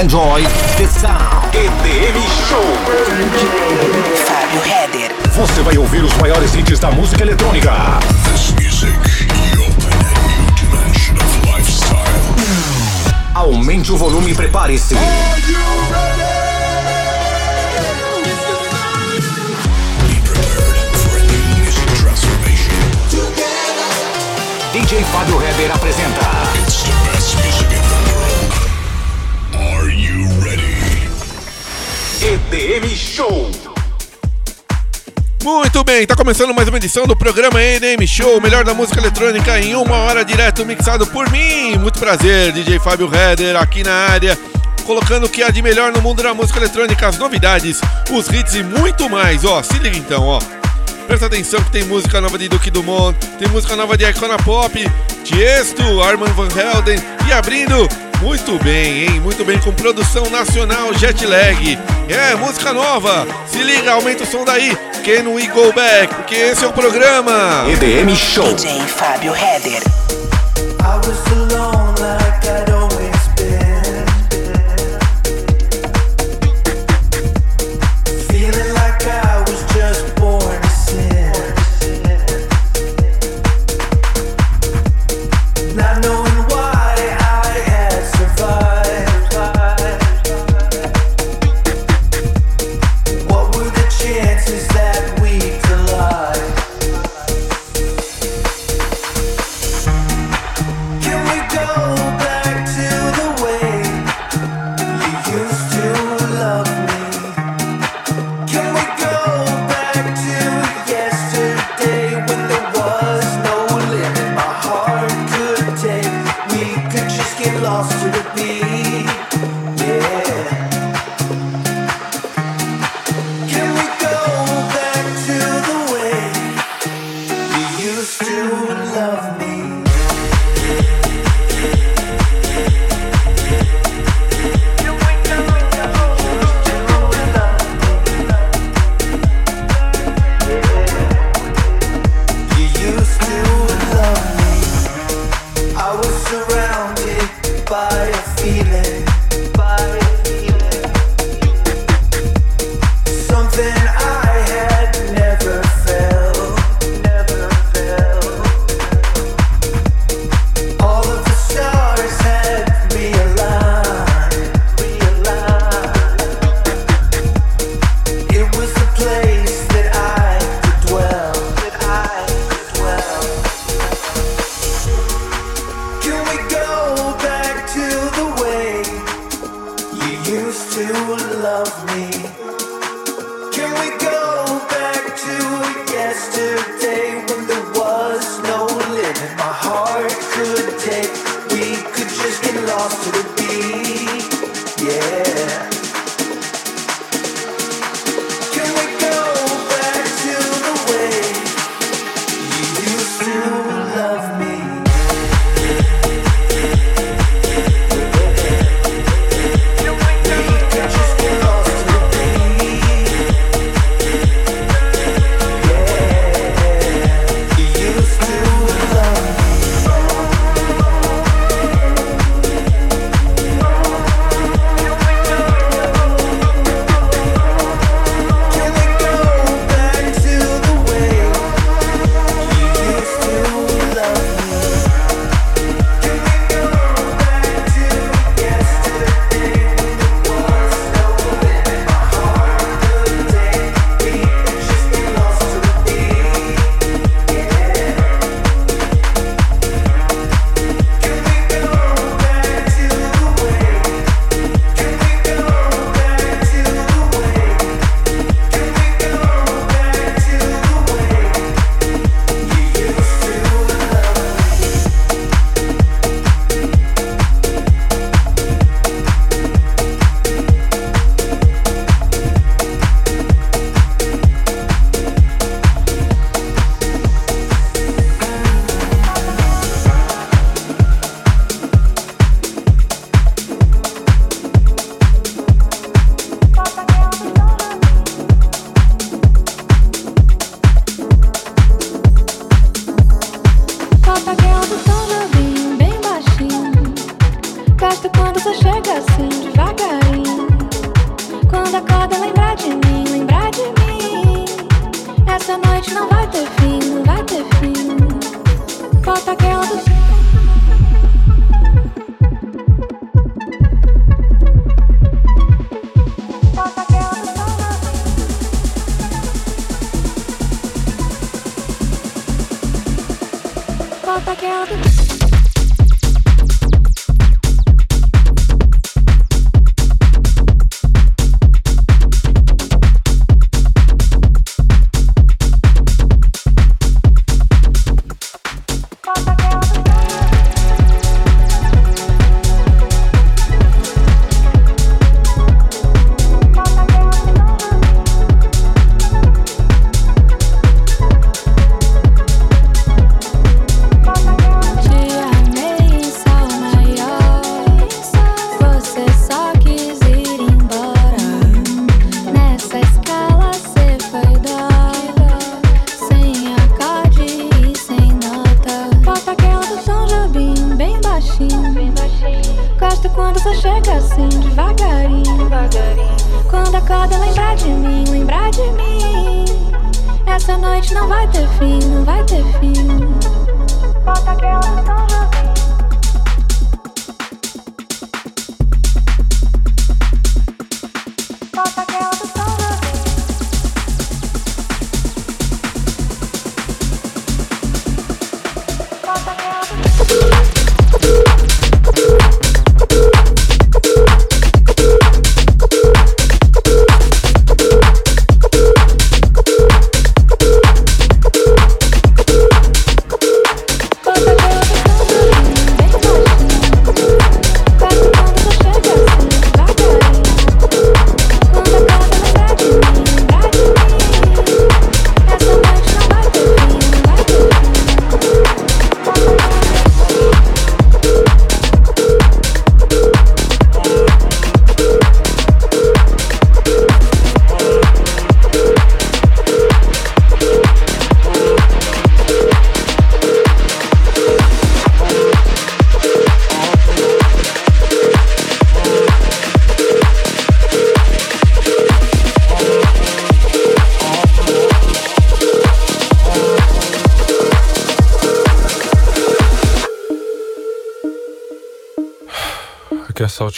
[0.00, 0.42] Enjoy
[0.78, 1.54] the sound.
[1.54, 2.64] EDM Show.
[4.24, 5.12] Fábio Header.
[5.32, 7.70] Você vai ouvir os maiores hits da música eletrônica.
[8.24, 8.90] This music,
[9.54, 11.98] you open a new dimension of lifestyle.
[13.34, 14.96] Aumente o volume e prepare-se.
[24.72, 26.51] DJ Fábio Heber apresenta
[32.24, 33.50] EDM Show.
[35.42, 39.58] Muito bem, tá começando mais uma edição do programa EDM Show, melhor da música eletrônica
[39.58, 41.76] em uma hora direto mixado por mim.
[41.78, 44.38] Muito prazer, DJ Fábio Header aqui na área,
[44.86, 48.54] colocando o que há de melhor no mundo da música eletrônica, as novidades, os hits
[48.54, 49.44] e muito mais.
[49.44, 50.38] Ó, se liga então, ó.
[51.08, 54.72] Presta atenção que tem música nova de Duke Dumont, tem música nova de Icona Pop,
[55.24, 57.88] Tiesto, Armand Van Helden e abrindo
[58.22, 59.20] muito bem, hein?
[59.20, 61.78] Muito bem com produção nacional Jetlag.
[62.08, 63.26] É, música nova.
[63.46, 64.76] Se liga, aumenta o som daí.
[65.04, 66.14] Can we go back?
[66.14, 67.64] Porque esse é o programa.
[67.68, 68.54] EDM Show.
[68.54, 69.82] DJ Fábio Header.
[70.80, 71.81] I was alone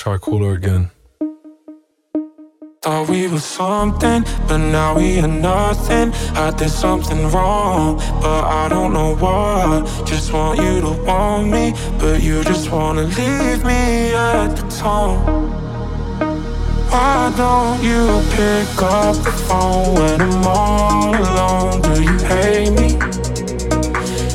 [0.05, 0.91] try cooler again.
[2.83, 6.13] Thought we were something, but now we are nothing.
[6.37, 9.87] I did something wrong, but I don't know what.
[10.05, 15.25] Just want you to want me, but you just wanna leave me at the tone.
[16.91, 18.05] Why don't you
[18.37, 21.81] pick up the phone when I'm all alone?
[21.81, 23.14] Do you hate me?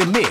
[0.00, 0.29] The mix.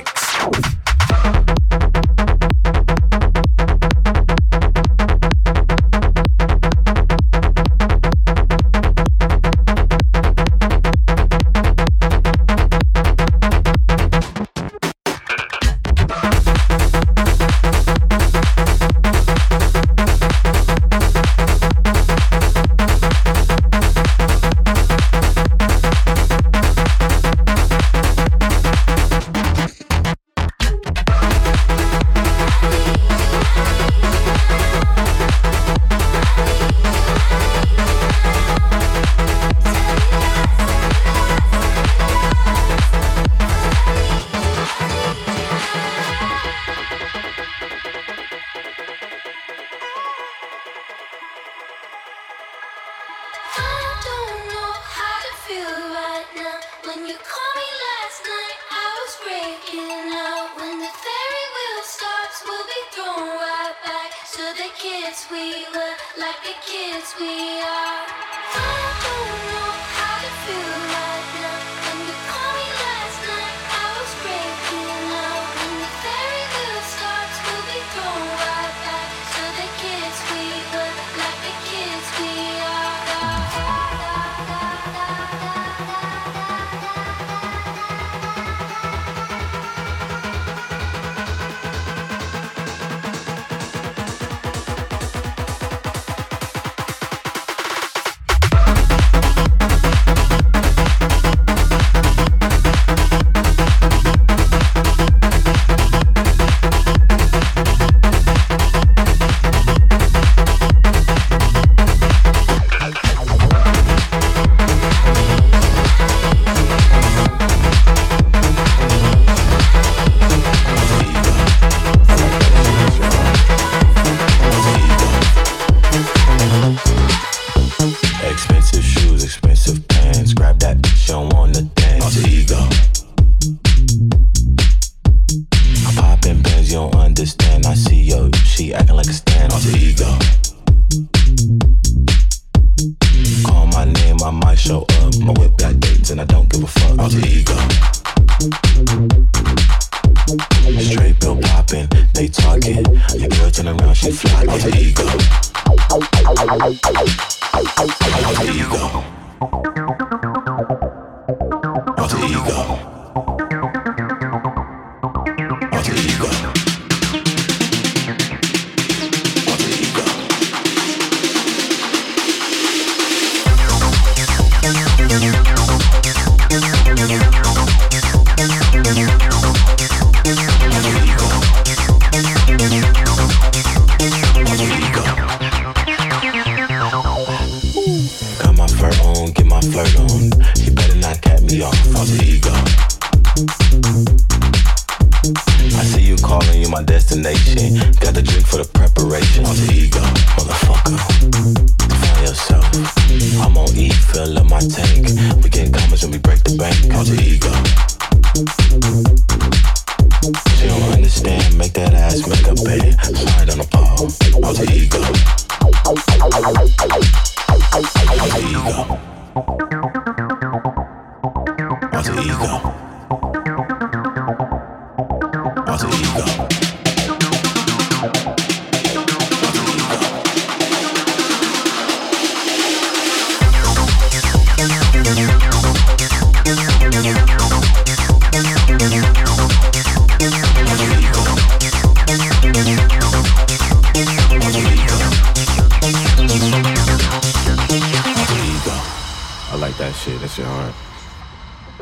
[250.40, 250.48] Shit.
[250.48, 250.74] Hard.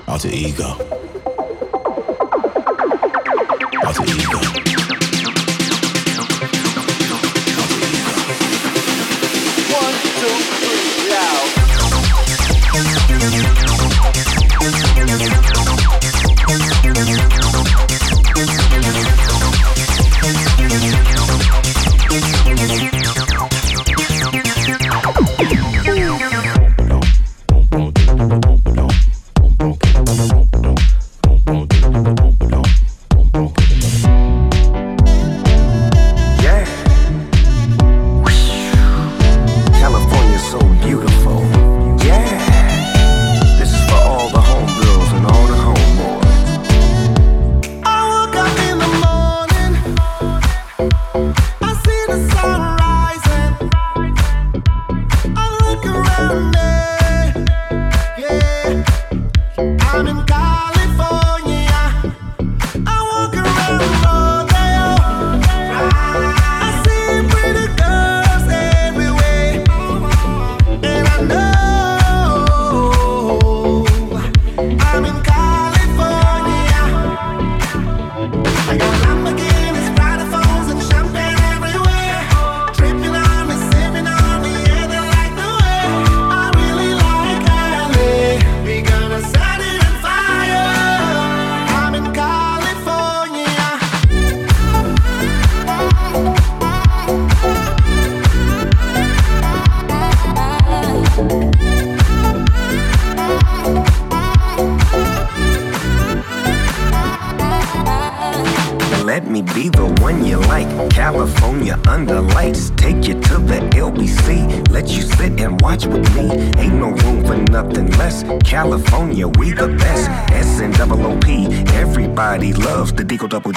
[0.08, 0.78] Alter ego.
[3.86, 4.47] Alter ego.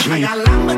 [0.01, 0.70] G.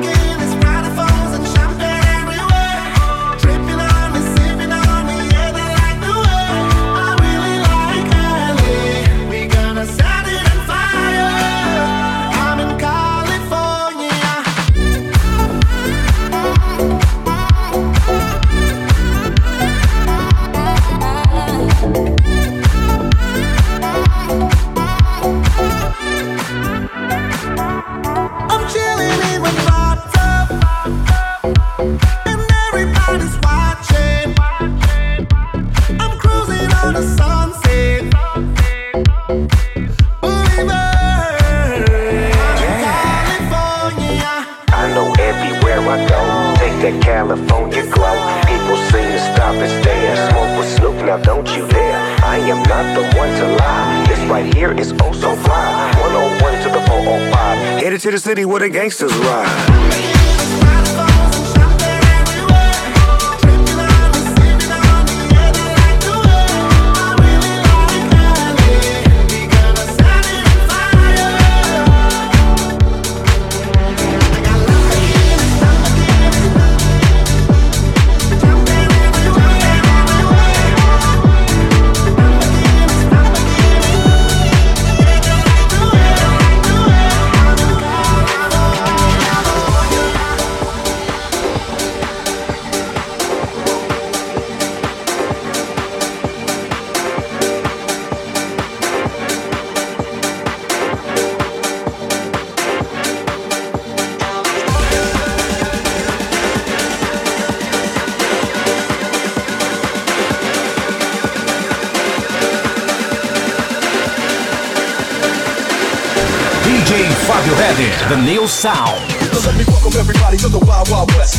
[118.43, 118.99] New sound.
[119.47, 121.39] Let me welcome everybody to the Wild Wild West.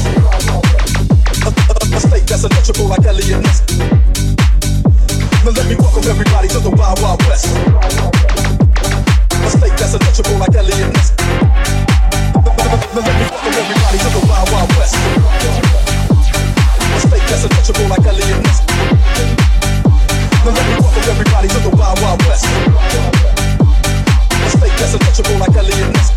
[1.44, 3.60] A, a- a state that's untouchable like Elliot Ness.
[5.44, 7.52] Now let me welcome everybody to the Wild Wild West.
[9.36, 11.12] A state that's untouchable like Elliot Ness.
[12.40, 14.96] Now let me welcome everybody to the Wild Wild West.
[14.96, 18.64] A state that's untouchable like Elliot Ness.
[20.40, 22.48] Now let me welcome everybody to the Wild Wild West.
[22.48, 26.16] A state that's untouchable like Elliot Ness.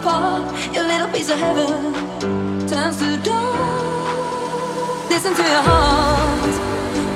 [0.00, 0.74] Apart.
[0.74, 1.92] Your little piece of heaven
[2.66, 5.10] turns to dust.
[5.10, 6.54] Listen to your heart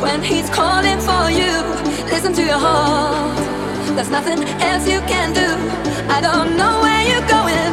[0.02, 1.54] when he's calling for you.
[2.14, 3.38] Listen to your heart.
[3.96, 5.48] There's nothing else you can do.
[6.16, 7.72] I don't know where you're going,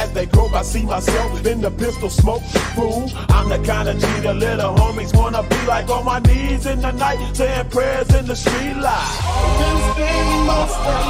[0.00, 2.42] As they grow, I see myself in the pistol smoke.
[2.74, 6.64] Fool, I'm the kind of G the little homies wanna be like on my knees
[6.64, 9.12] in the night, saying prayers in the street light.
[9.60, 11.04] Been spending most of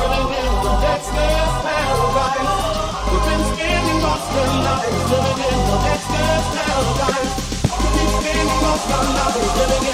[0.00, 2.48] living in the gangsta's paradise.
[3.12, 4.48] We've been spending most of
[5.12, 7.32] living in the gangsta's paradise.
[7.92, 9.93] Keep spending most of the night living in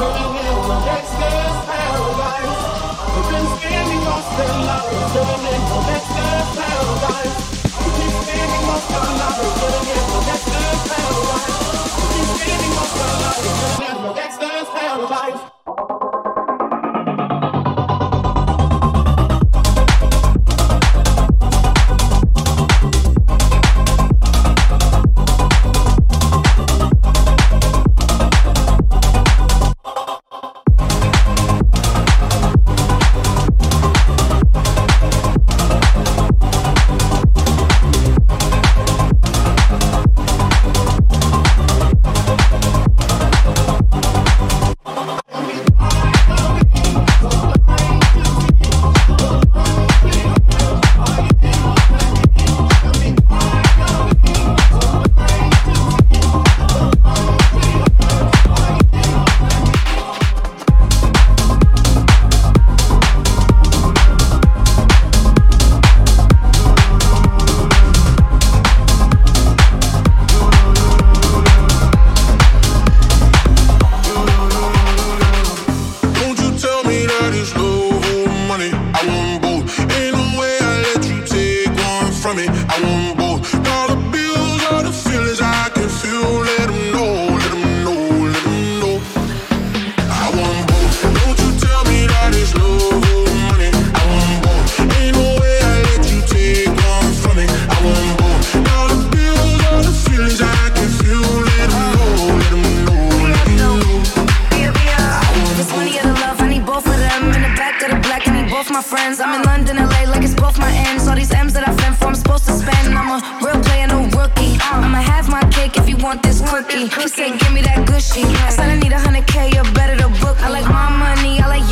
[108.81, 109.19] My friends.
[109.19, 111.07] I'm in London, LA, like it's both my ends.
[111.07, 112.97] All these M's that I fend for, I'm supposed to spend.
[112.97, 114.57] I'm a real player, no rookie.
[114.73, 116.87] I'ma have my cake if you want this cookie.
[116.87, 118.23] He said, give me that gushy.
[118.47, 120.37] I said, I need a hundred K, you're better to book.
[120.41, 121.20] I like my money,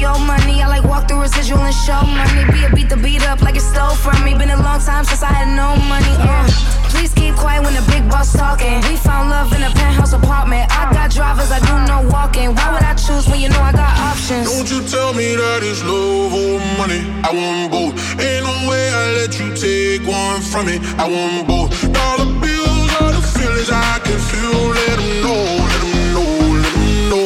[0.10, 0.58] Your money.
[0.66, 2.42] I like walk through residual and show money.
[2.50, 4.34] Be a beat the beat up like it stole from me.
[4.34, 6.14] Been a long time since I had no money.
[6.18, 6.50] Uh.
[6.90, 8.82] Please keep quiet when the big boss talking.
[8.90, 10.66] We found love in a penthouse apartment.
[10.74, 12.56] I got drivers, I do no walking.
[12.58, 14.50] Why would I choose when you know I got options?
[14.50, 17.06] Don't you tell me that it's love or money.
[17.22, 17.94] I want both.
[18.18, 20.82] Ain't no way I let you take one from me.
[20.98, 21.70] I want both.
[21.86, 24.74] The bills, all the feelings I can feel.
[24.74, 26.30] Let 'em know, let 'em know,
[26.66, 27.26] let 'em know.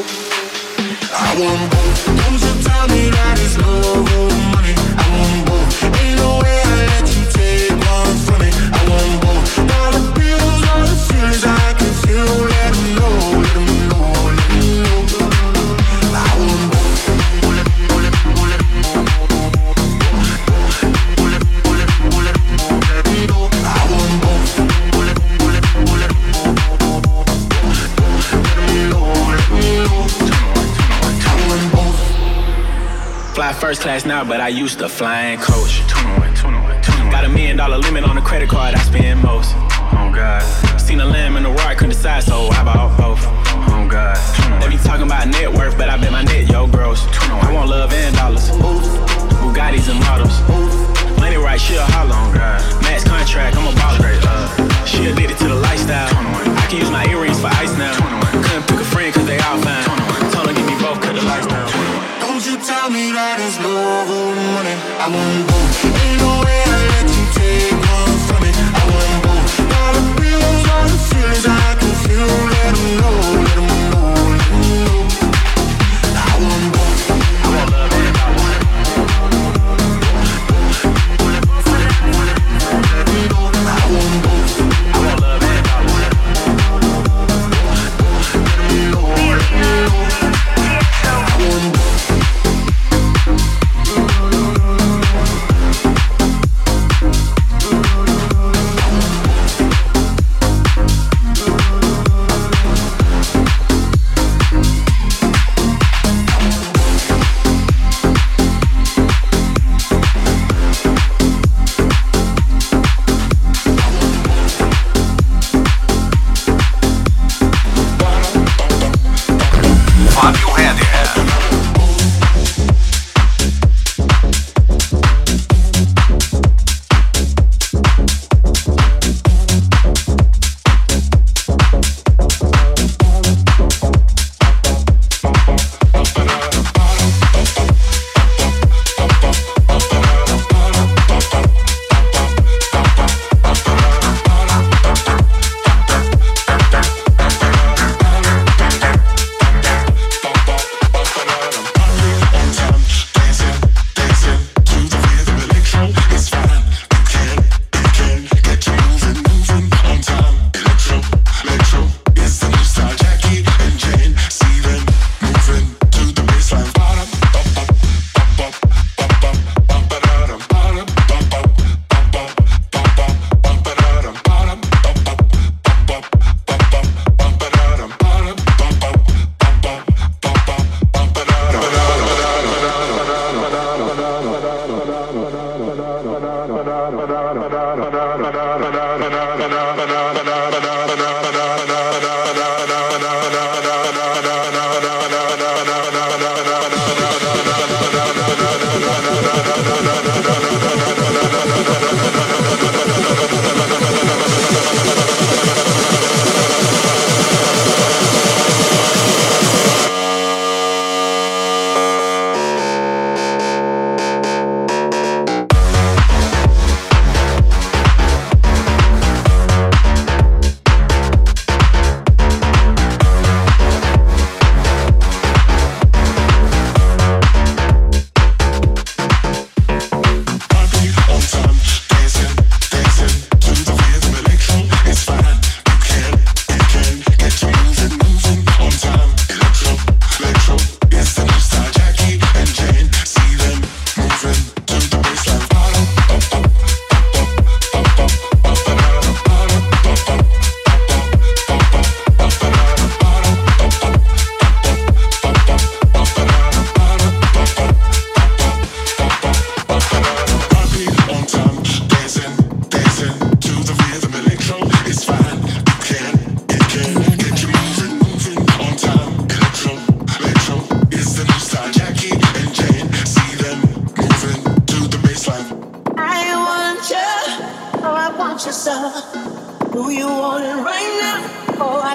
[1.15, 2.22] I want both.
[2.86, 4.53] Don't you tell
[33.54, 35.82] Fly first class now, but I used to fly in coach.
[37.12, 39.51] Got a million dollar limit on the credit card, I spend most.
[39.54, 40.41] Oh God.
[40.80, 43.20] Seen a lamb in the right, couldn't decide, so how about both?
[43.24, 44.18] Oh God.
[44.62, 47.06] They be talking about net worth, but I bet my net, yo, gross.
[47.22, 48.49] I want love and dollars.
[48.49, 50.39] Bugattis and models.
[51.20, 52.16] Money right, she a holler.
[52.16, 52.60] Oh God.
[52.84, 54.88] Max contract, I'm a baller.
[54.88, 56.10] She addicted to the lifestyle.
[56.10, 57.93] I can use my earrings for ice now.
[58.32, 59.92] Couldn't pick a friend cause they all fine.
[65.10, 65.43] Money.
[65.43, 66.62] I want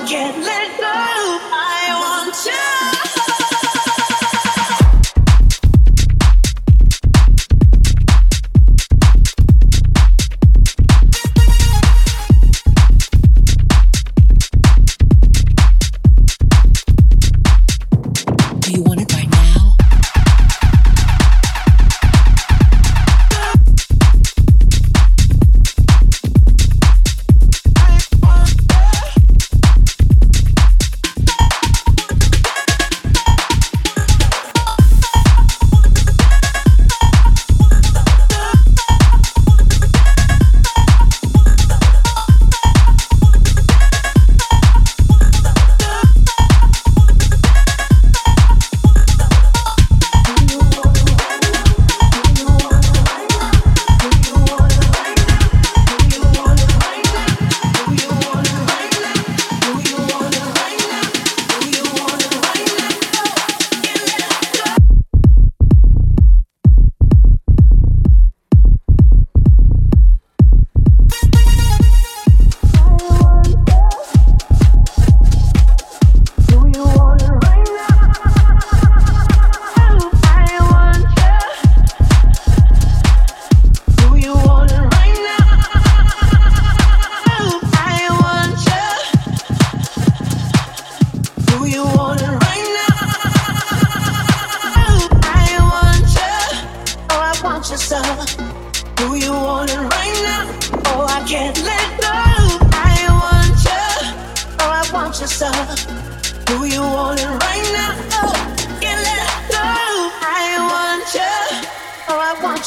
[0.09, 1.08] can't let go.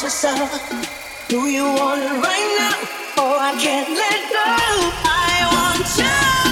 [0.04, 1.28] yourself.
[1.28, 2.74] Do you want it right now?
[3.18, 4.46] Oh, I can't let go.
[5.06, 6.51] I want you.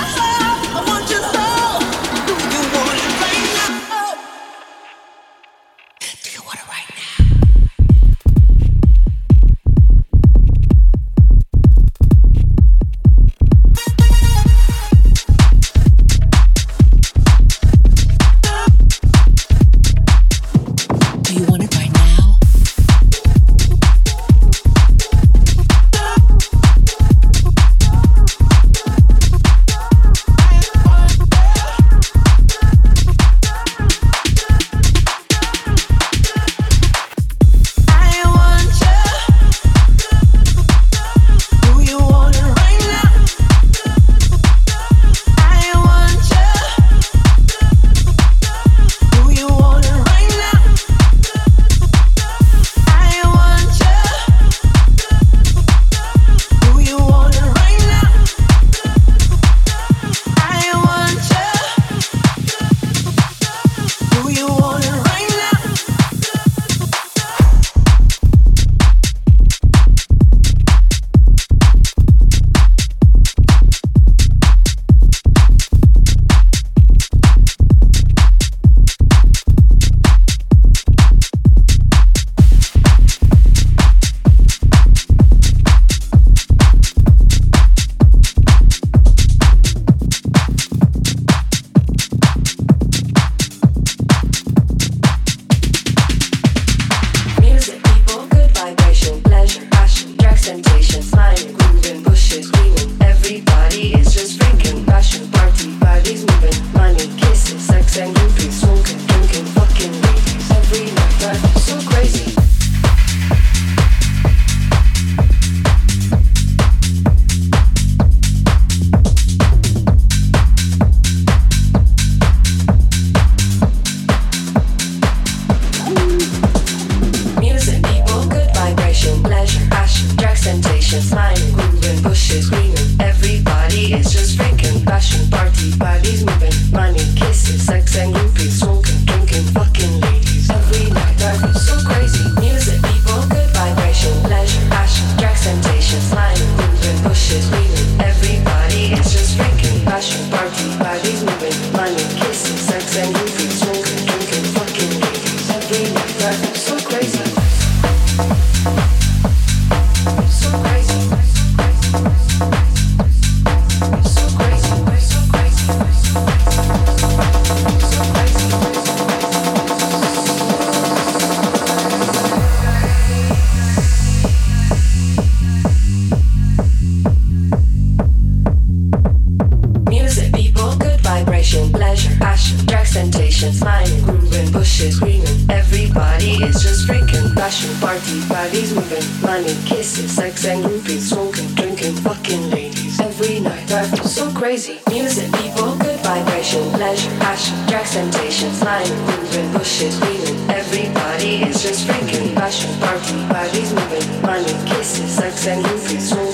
[181.71, 183.61] pleasure, passion, drugs, temptations,
[184.03, 185.49] grooving, bushes, screaming.
[185.49, 191.95] Everybody is just freaking, passion, party, bodies moving, money, kisses, sex and groupies, smoking, drinking,
[191.95, 192.99] fucking ladies.
[192.99, 194.79] Every night I feel so crazy.
[194.89, 200.49] Music, people, good vibration, pleasure, passion, drugs, temptations, grooving, bushes, screaming.
[200.49, 206.28] Everybody is just freaking, passion, party, bodies moving, money, kisses, sex and groupies, smoking.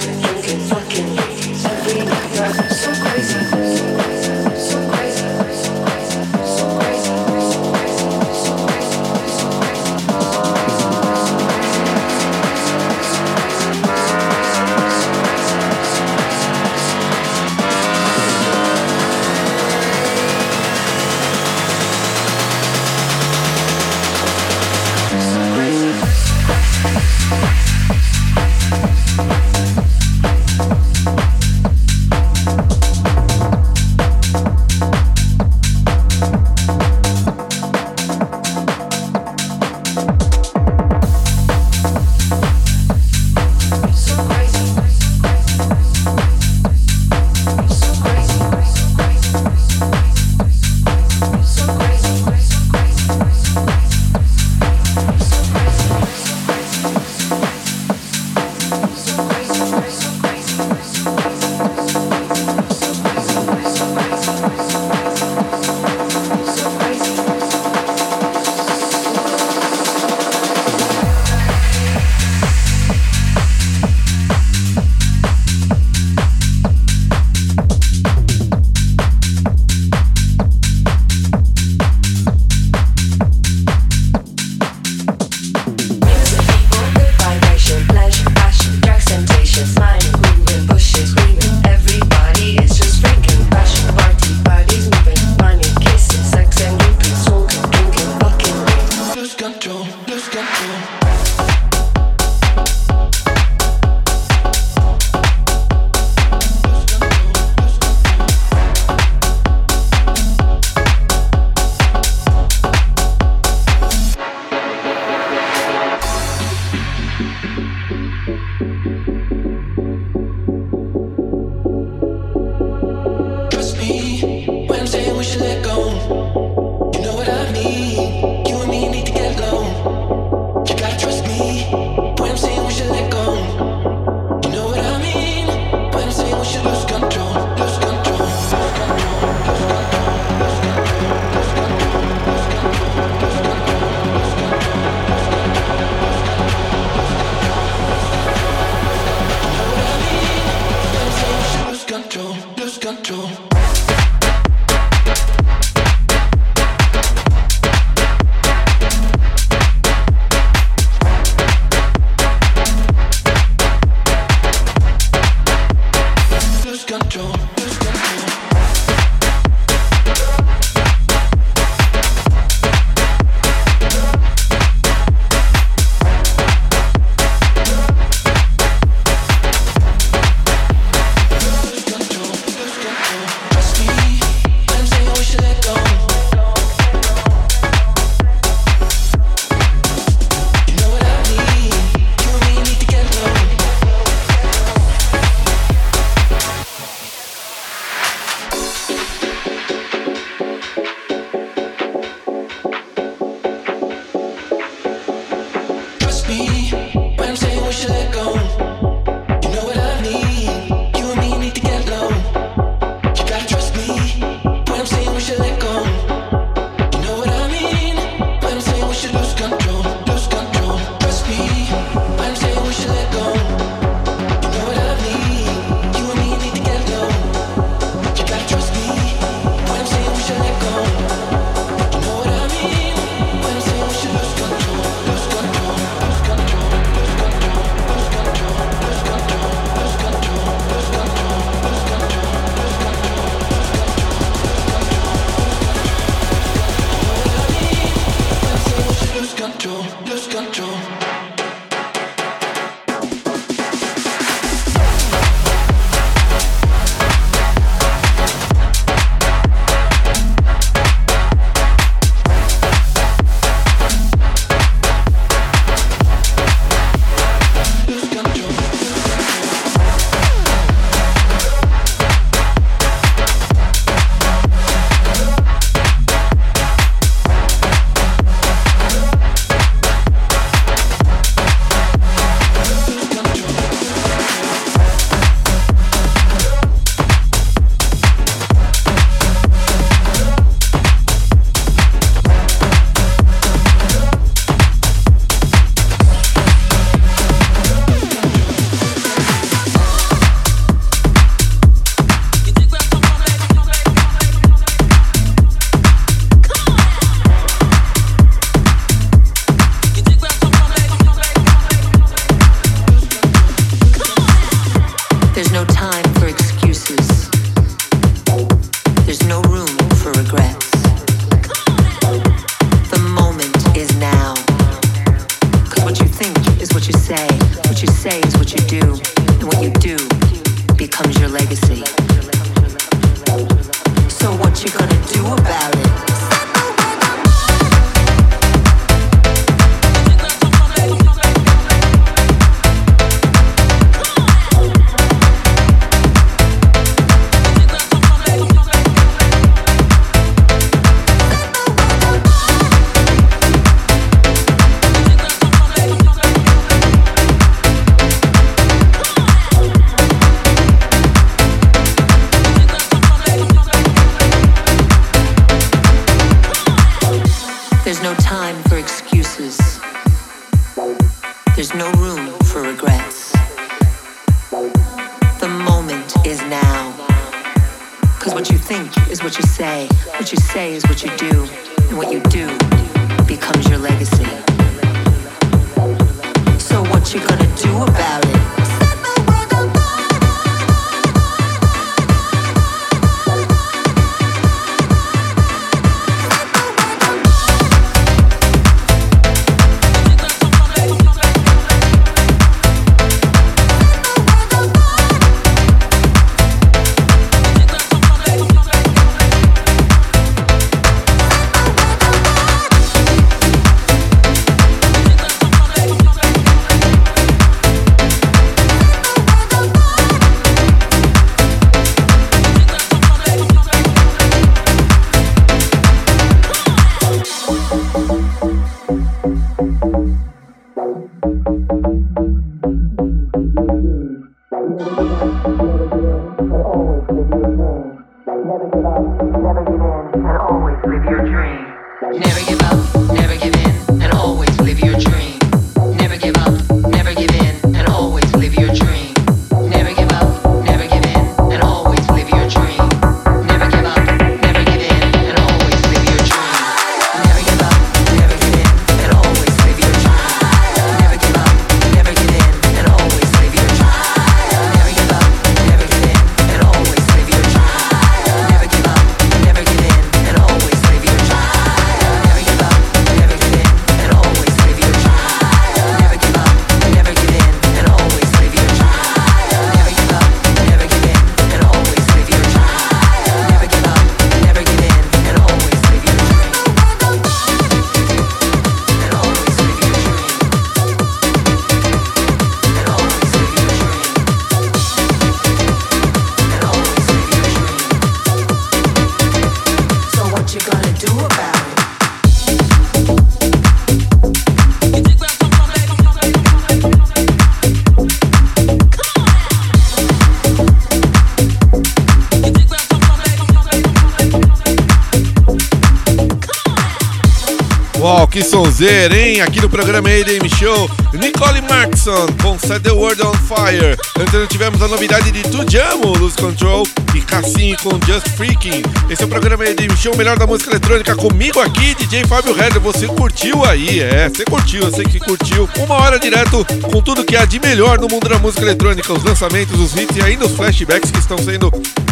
[518.35, 519.39] Que sonzeira, hein?
[519.39, 523.97] Aqui no programa ADM Show, Nicole Markson com Set the World on Fire.
[524.19, 528.81] Antes tivemos a novidade de Tujamo, Lose Control e Cassim com Just Freaking.
[529.09, 532.81] Esse é o programa ADM Show, melhor da música eletrônica comigo aqui, DJ Fábio Herder.
[532.81, 535.69] Você curtiu aí, é, você curtiu, eu sei que curtiu.
[535.79, 539.23] Uma hora direto com tudo que há de melhor no mundo da música eletrônica, os
[539.23, 541.71] lançamentos, os hits e ainda os flashbacks que estão sendo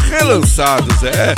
[0.10, 1.36] relançados, é.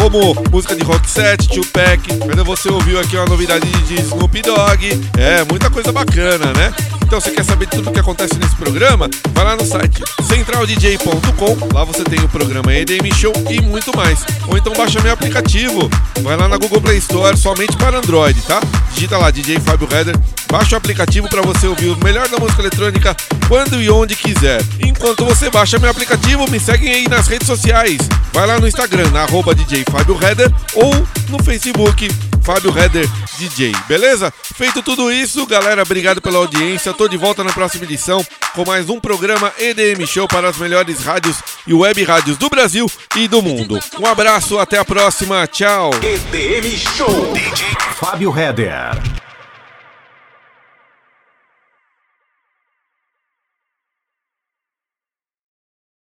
[0.00, 4.84] Como música de Rock Set, Tupac, ainda você ouviu aqui uma novidade de Snoop Dogg,
[5.16, 6.72] é, muita coisa bacana, né?
[7.02, 9.08] Então, você quer saber de tudo que acontece nesse programa?
[9.32, 14.26] Vai lá no site centraldj.com, lá você tem o programa EDM Show e muito mais.
[14.46, 15.88] Ou então baixa meu aplicativo,
[16.20, 18.60] vai lá na Google Play Store somente para Android, tá?
[18.92, 20.14] Digita lá DJ Fábio Header,
[20.52, 23.16] baixa o aplicativo para você ouvir o melhor da música eletrônica
[23.48, 24.62] quando e onde quiser.
[24.78, 27.98] Enquanto você baixa meu aplicativo, me seguem aí nas redes sociais.
[28.34, 30.94] Vai lá no Instagram, na arroba DJ Fábio Header, ou
[31.30, 32.10] no Facebook,
[32.48, 34.32] Fábio Header DJ, beleza?
[34.54, 36.94] Feito tudo isso, galera, obrigado pela audiência.
[36.94, 38.24] Tô de volta na próxima edição
[38.54, 42.90] com mais um programa EDM Show para as melhores rádios e web rádios do Brasil
[43.14, 43.78] e do mundo.
[44.00, 45.90] Um abraço, até a próxima, tchau.
[45.96, 47.34] EDM Show.
[47.34, 47.66] DJ
[48.00, 49.17] Fábio Header.